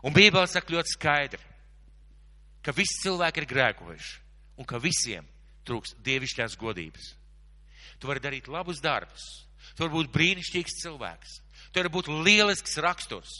[0.03, 1.43] Un Bībele saka ļoti skaidri,
[2.63, 4.15] ka visi cilvēki ir grēkojuši
[4.59, 5.27] un ka visiem
[5.67, 7.13] trūks dievišķās godības.
[7.99, 9.25] Tu vari darīt labus darbus,
[9.75, 11.35] tu vari būt brīnišķīgs cilvēks,
[11.71, 13.35] tu vari būt lielisks raksturs,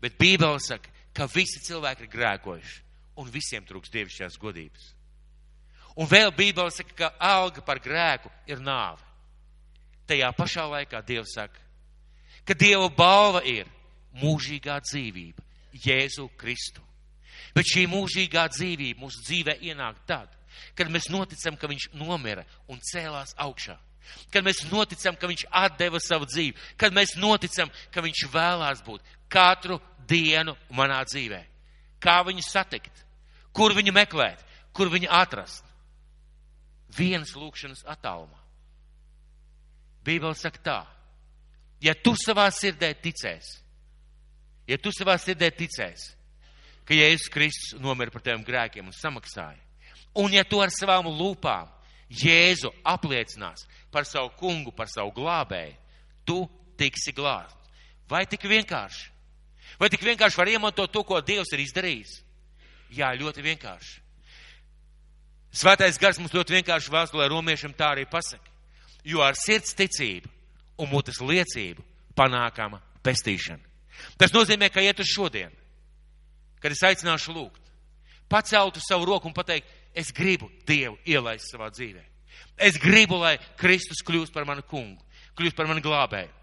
[0.00, 2.78] bet Bībele saka, ka visi cilvēki ir grēkojuši
[3.18, 4.92] un visiem trūks dievišķās godības.
[5.98, 9.07] Un vēl Bībele saka, ka alga par grēku ir nāve.
[10.08, 11.60] Tajā pašā laikā Dievs saka,
[12.48, 13.68] ka Dieva balva ir
[14.16, 15.44] mūžīgā dzīvība
[15.84, 16.82] Jēzu Kristu.
[17.54, 20.32] Bet šī mūžīgā dzīvība mūsu dzīvē ienāk tad,
[20.78, 23.76] kad mēs noticam, ka viņš nomira un cēlās augšā.
[24.32, 29.04] Kad mēs noticam, ka viņš atdeva savu dzīvi, kad mēs noticam, ka viņš vēlās būt
[29.28, 29.76] katru
[30.08, 31.42] dienu manā dzīvē.
[32.00, 33.04] Kā viņu satikt,
[33.52, 34.40] kur viņu meklēt,
[34.72, 35.66] kur viņu atrast.
[36.96, 38.37] Vienas lūkšanas attālumā.
[40.08, 40.80] Bībele saka tā,
[41.84, 43.58] ja tu savā sirdē ticēsi,
[44.68, 46.12] Ja tu savā sirdē ticēsi,
[46.84, 49.60] ka Jēzus Kristus nomira par teviem grēkiem un samaksāja,
[50.20, 51.70] un ja tu ar savām lūpām
[52.12, 55.72] Jēzu apliecinās par savu kungu, par savu glābēju,
[56.28, 56.42] tu
[56.76, 57.56] tiksi glābt.
[58.08, 59.08] Vai tik vienkārši?
[59.80, 62.12] Vai tik vienkārši var iemantot to, ko Dievs ir izdarījis?
[62.96, 63.98] Jā, ļoti vienkārši.
[65.58, 68.52] Svētais gars mums ļoti vienkārši vēstulē romiešam tā arī pasaka.
[69.06, 70.30] Jo ar sirds ticību
[70.82, 71.84] un mutes liecību
[72.18, 73.62] panākama pestīšana.
[74.18, 75.50] Tas nozīmē, ka iet uz šodien,
[76.62, 77.62] kad es aicināšu lūgt,
[78.30, 82.04] paceltu savu roku un pateikt, es gribu Dievu ielaist savā dzīvē.
[82.58, 85.02] Es gribu, lai Kristus kļūst par manu kungu,
[85.38, 86.34] kļūst par manu glābēju.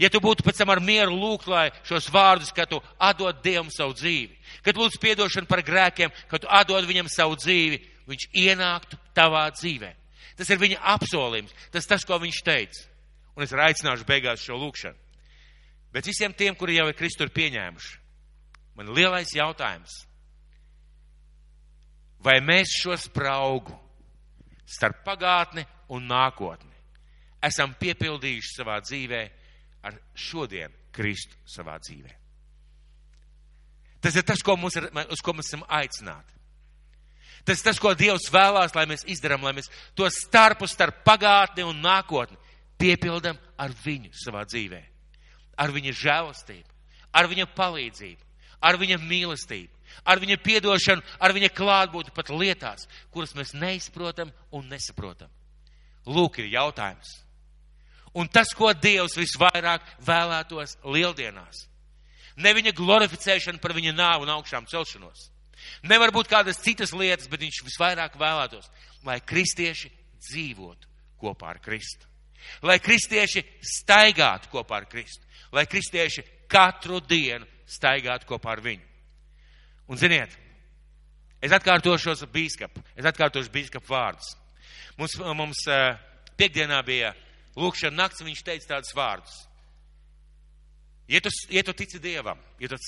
[0.00, 3.68] Ja tu būtu pēc tam ar mieru lūgt, lai šos vārdus, ka tu atdod Dievam
[3.70, 7.78] savu dzīvi, kad lūdz piedošanu par grēkiem, kad tu atdod viņam savu dzīvi,
[8.08, 9.92] viņš ienāktu tavā dzīvē.
[10.42, 12.80] Tas ir viņa apsolījums, tas tas, ko viņš teica.
[13.38, 14.98] Un es aicināšu beigās šo lūkšanu.
[15.94, 17.92] Bet visiem tiem, kuri jau ir Kristu ir pieņēmuši,
[18.74, 19.92] man lielais jautājums.
[22.26, 23.76] Vai mēs šo spraugu
[24.66, 25.62] starp pagātni
[25.94, 26.74] un nākotni
[27.46, 29.22] esam piepildījuši savā dzīvē
[29.86, 32.18] ar šodien Kristu savā dzīvē?
[34.02, 36.41] Tas ir tas, ko mums ir, uz ko mēs esam aicināti.
[37.44, 41.82] Tas tas, ko Dievs vēlās, lai mēs izdarām, lai mēs to starpu starp pagātni un
[41.82, 42.38] nākotni
[42.78, 44.92] piepildam ar viņu savā dzīvē
[45.56, 46.68] ar viņa žēlastību,
[47.12, 48.22] ar viņa palīdzību,
[48.62, 49.72] ar viņa mīlestību,
[50.08, 55.30] ar viņa piedošanu, ar viņa klātbūtni pat lietās, kuras mēs neizprotam un nesaprotam.
[56.06, 57.20] Lūk, ir jautājums.
[58.18, 61.66] Un tas, ko Dievs visvairāk vēlētos lieldienās,
[62.36, 65.30] ne viņa glorificēšana par viņa nāvu un augšām celšanos.
[65.88, 68.70] Nevar būt kādas citas lietas, bet viņš visvairāk vēlētos,
[69.06, 69.90] lai kristieši
[70.28, 70.88] dzīvotu
[71.22, 72.08] kopā ar Kristu.
[72.66, 78.84] Lai kristieši staigātu kopā ar Kristu lai kristieši katru dienu staigātu kopā ar viņu.
[79.92, 80.32] Un ziniet,
[81.42, 84.34] es atkārtošos bīskapu, es atkārtošu bīskapu vārdus.
[84.96, 85.98] Mums, mums eh,
[86.40, 87.12] piekdienā bija
[87.56, 89.34] lūkšana nakts, viņš teica tādus vārdus.
[91.10, 92.78] Ja tu, ja tu tici Dievam, ja tu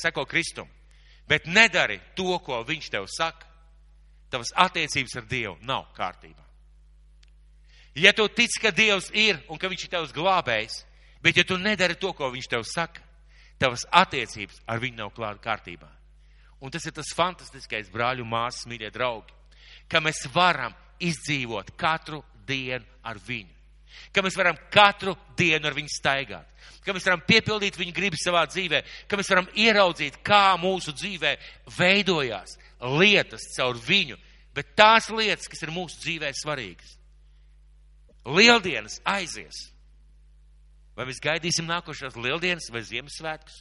[0.00, 0.68] seko Kristum,
[1.28, 3.46] bet nedari to, ko viņš tev saka,
[4.30, 6.42] tavas attiecības ar Dievu nav kārtībā.
[7.96, 10.84] Ja tu tici, ka Dievs ir un ka viņš ir tavs glābējs,
[11.26, 13.02] Bet ja tu nedari to, ko viņš tev saka,
[13.58, 15.88] tavas attiecības ar viņu nav klāta kārtībā.
[16.62, 19.34] Un tas ir tas fantastiskais brāļu māsas, mīļie draugi,
[19.90, 23.55] ka mēs varam izdzīvot katru dienu ar viņu.
[24.12, 26.46] Ka mēs varam katru dienu ar viņu staigāt,
[26.84, 31.34] ka mēs varam piepildīt viņa gribu savā dzīvē, ka mēs varam ieraudzīt, kā mūsu dzīvē
[31.78, 32.56] veidojās
[32.96, 34.18] lietas caur viņu,
[34.54, 36.96] bet tās lietas, kas ir mūsu dzīvē svarīgas.
[38.26, 39.68] Lieldienas aizies.
[40.96, 43.60] Vai mēs gaidīsim nākošās lieldienas vai Ziemassvētkus?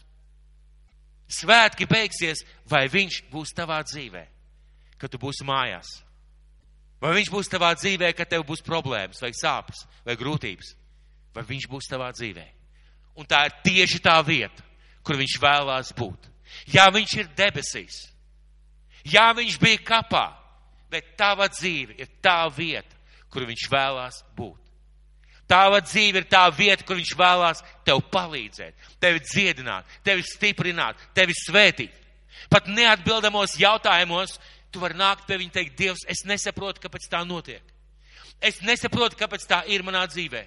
[1.36, 4.24] Svētki beigsies, vai viņš būs tavā dzīvē,
[5.02, 6.05] kad tu būsi mājās?
[7.06, 10.72] Vai viņš būs tavā dzīvē, kad tev būs problēmas, vai sāpes, vai grūtības?
[11.36, 12.46] Vai viņš būs tavā dzīvē?
[13.22, 14.64] Un tā ir tieši tā vieta,
[15.06, 16.32] kur viņš vēlās būt.
[16.74, 18.00] Jā, viņš ir debesīs.
[19.06, 20.26] Jā, viņš bija kapā,
[20.90, 22.98] bet tava dzīve ir tā vieta,
[23.30, 24.58] kur viņš vēlās būt.
[25.46, 31.38] Tava dzīve ir tā vieta, kur viņš vēlās tev palīdzēt, tevi dziedināt, tevi stiprināt, tevi
[31.38, 31.94] svētīt.
[32.50, 34.40] Pat neatbildamos jautājumos,
[34.76, 37.64] tu vari nākt pie viņa teikt, Dievs, es nesaprotu, kāpēc tā notiek.
[38.44, 40.44] Es nesaprotu, kāpēc tā ir manā dzīvē,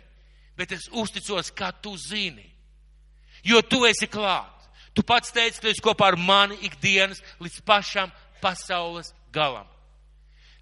[0.58, 2.44] bet es uzticos, kā tu zini.
[3.46, 4.54] Jo tu esi klāt.
[4.92, 8.12] Tu pats teici, ka tu esi kopā ar mani ikdienas līdz pašam
[8.42, 9.66] pasaules galam.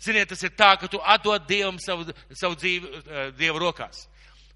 [0.03, 2.05] Ziniet, tas ir tā, ka tu atdod Dievam savu,
[2.37, 4.05] savu dzīvi uh, Dieva rokās.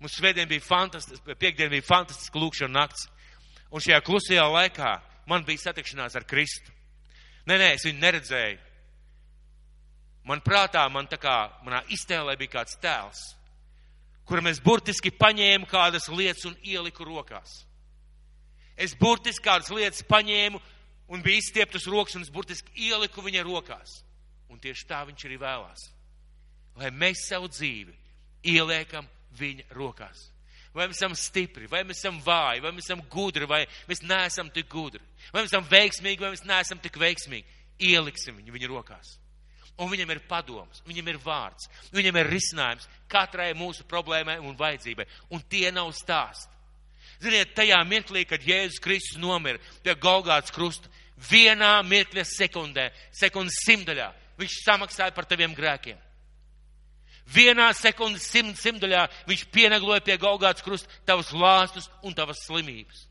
[0.00, 3.08] Mums svētdien bija fantastiski, piekdien bija fantastiska lūkšana nakts.
[3.72, 4.92] Un šajā klusajā laikā
[5.30, 6.72] man bija satikšanās ar Kristu.
[7.48, 8.58] Nē, nē, es viņu neredzēju.
[10.28, 13.20] Man prātā, man tā kā, manā iztēlē bija kāds tēls,
[14.28, 17.62] kuram es burtiski paņēmu kādas lietas un ieliku rokās.
[18.80, 20.60] Es burtiski kādas lietas paņēmu
[21.10, 24.00] un bija izstieptas rokas un es burtiski ieliku viņa rokās.
[24.50, 25.86] Un tieši tā viņš arī vēlās.
[26.78, 27.94] Lai mēs savu dzīvi
[28.50, 30.28] ieliekam viņa rokās.
[30.74, 34.50] Vai mēs esam stipri, vai mēs esam vāji, vai mēs esam gudri, vai mēs neesam
[34.54, 35.02] tik gudri.
[35.32, 37.58] Vai mēs esam veiksmīgi, vai mēs neesam tik veiksmīgi.
[37.90, 39.16] Ieliksim viņu viņa rokās.
[39.80, 45.06] Un viņam ir padoms, viņam ir vārds, viņam ir risinājums katrai mūsu problēmai un vajadzībai.
[45.32, 46.52] Un tie nav stāsti.
[47.20, 50.88] Ziniet, tajā mirklī, kad Jēzus Kristus nomira pie Golgāts krusta,
[51.28, 54.08] vienā mirkļa sekundē, sekundes simtaļā,
[54.40, 55.98] viņš samaksāja par taviem grēkiem.
[57.30, 63.04] Vienā sekundes simt, simtaļā viņš pienagloja pie Golgāts krusta tavus lāstus un tavas slimības.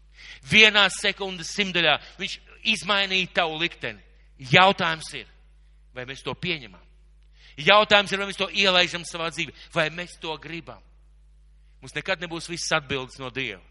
[0.50, 2.40] Vienā sekundes simtaļā viņš
[2.74, 4.02] izmainīja tavu likteni.
[4.52, 5.28] Jautājums ir,
[6.00, 6.86] vai mēs to pieņemam?
[7.60, 10.82] Jautājums ir, vai mēs to ielaidām savā dzīvē, vai mēs to gribam?
[11.82, 13.64] Mums nekad nebūs visas atbildes no Dieva.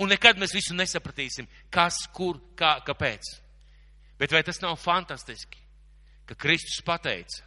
[0.00, 3.28] Un nekad mēs visu nesapratīsim, kas, kur, kā, kāpēc.
[4.20, 5.60] Bet vai tas nav fantastiski,
[6.28, 7.44] ka Kristus pateica,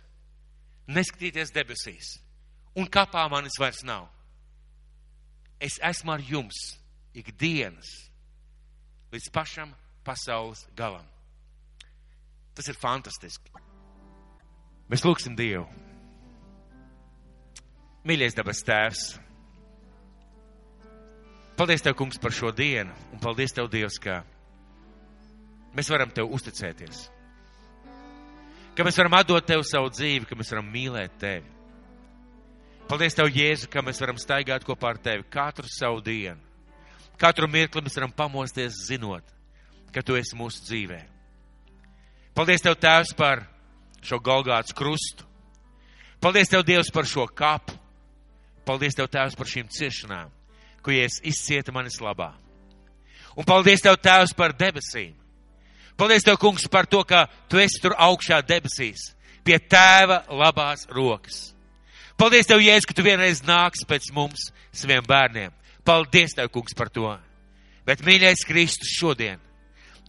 [0.92, 2.12] neskatieties debesīs,
[2.78, 4.10] un kapā manis vairs nav.
[5.58, 6.76] Es esmu ar jums
[7.16, 7.90] ikdienas
[9.14, 9.72] līdz pašam
[10.06, 11.06] pasaules galam.
[12.56, 13.65] Tas ir fantastiski.
[14.92, 15.66] Mēs lūgsim Dievu.
[18.06, 19.04] Mīļais dabas tēvs,
[21.58, 24.20] paldies Tev, kungs, par šo dienu, un paldies Tev, Dievs, ka
[25.74, 27.08] mēs varam Tev uzticēties.
[28.78, 31.50] Ka mēs varam atdot Tev savu dzīvi, ka mēs varam mīlēt Tevi.
[32.86, 36.38] Paldies Tev, Jēzu, ka mēs varam staigāt kopā ar Tevi katru savu dienu.
[37.18, 39.26] Katru mirkli mēs varam pamosties zinot,
[39.96, 41.02] ka Tu esi mūsu dzīvē.
[42.38, 43.48] Paldies Tev, Tēvs, par
[44.06, 45.26] šo Golgāts krustu.
[46.22, 47.76] Paldies Tev, Dievs, par šo kapu.
[48.66, 50.32] Paldies Tev, Tēvs, par šīm ciešanām,
[50.82, 52.32] ko Jēzus izcieta manis labā.
[53.38, 55.14] Un paldies Tev, Tēvs, par debesīm.
[56.00, 59.12] Paldies Tev, Kungs, par to, ka Tu esi tur augšā debesīs,
[59.46, 61.52] pie Tēva labās rokas.
[62.18, 65.54] Paldies Tev, Jēzus, ka Tu vienreiz nāks pēc mums, saviem bērniem.
[65.86, 67.12] Paldies Tev, Kungs, par to.
[67.86, 69.38] Bet, mīļais Kristus, šodien,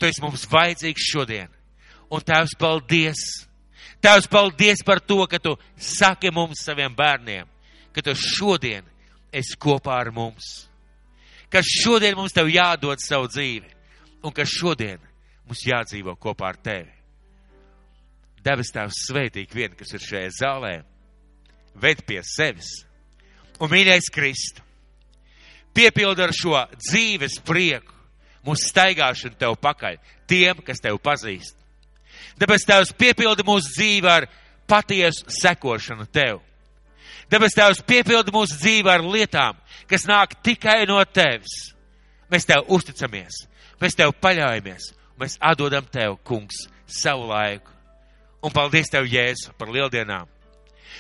[0.01, 1.53] Tu esi mums vajadzīgs šodien.
[2.09, 3.21] Un Tēvs, paldies!
[4.05, 7.49] Tēvs, paldies par to, ka tu saki mums saviem bērniem,
[7.95, 8.85] ka tu šodien
[9.33, 10.67] esi kopā ar mums.
[11.51, 13.73] Ka šodien mums tev jādod savu dzīvi
[14.27, 15.01] un ka šodien
[15.47, 16.93] mums jādzīvo kopā ar tevi.
[18.47, 20.75] Debes tēvs svētīgi vien, kas ir šajā zālē,
[21.75, 22.85] ved pie sevis.
[23.59, 24.63] Un mīļais Kristu,
[25.75, 27.95] piepildi ar šo dzīves prieku,
[28.47, 29.99] mūsu staigāšanu tev pakaļ,
[30.31, 31.56] tiem, kas tev pazīst.
[32.41, 34.27] Tāpēc Tēvs piepildi mūsu dzīvi ar
[34.69, 36.43] patiesu sekošanu Tev.
[37.33, 39.59] Tāpēc Tēvs piepildi mūsu dzīvi ar lietām,
[39.91, 41.73] kas nāk tikai no Tevis.
[42.31, 43.45] Mēs Tev uzticamies,
[43.81, 47.73] mēs Tev paļaujamies, mēs atdodam Tev, Kungs, savu laiku.
[48.45, 50.29] Un paldies Tev, Jēzu, par lieldienām.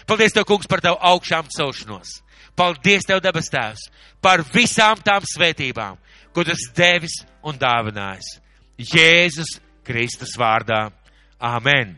[0.06, 2.20] Paldies Tev, Kungs, par Tavu augšām celšanos.
[2.56, 3.88] Paldies Tev, debes Tēvs,
[4.22, 5.98] par visām tām svētībām,
[6.32, 8.36] ko Tas devis un dāvinājis.
[8.76, 10.90] Jēzus Kristus vārdā.
[11.40, 11.96] Āmen.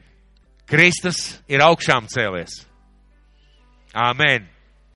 [0.69, 2.65] Kristus ir augšām cēlies.
[3.95, 4.58] Āmen.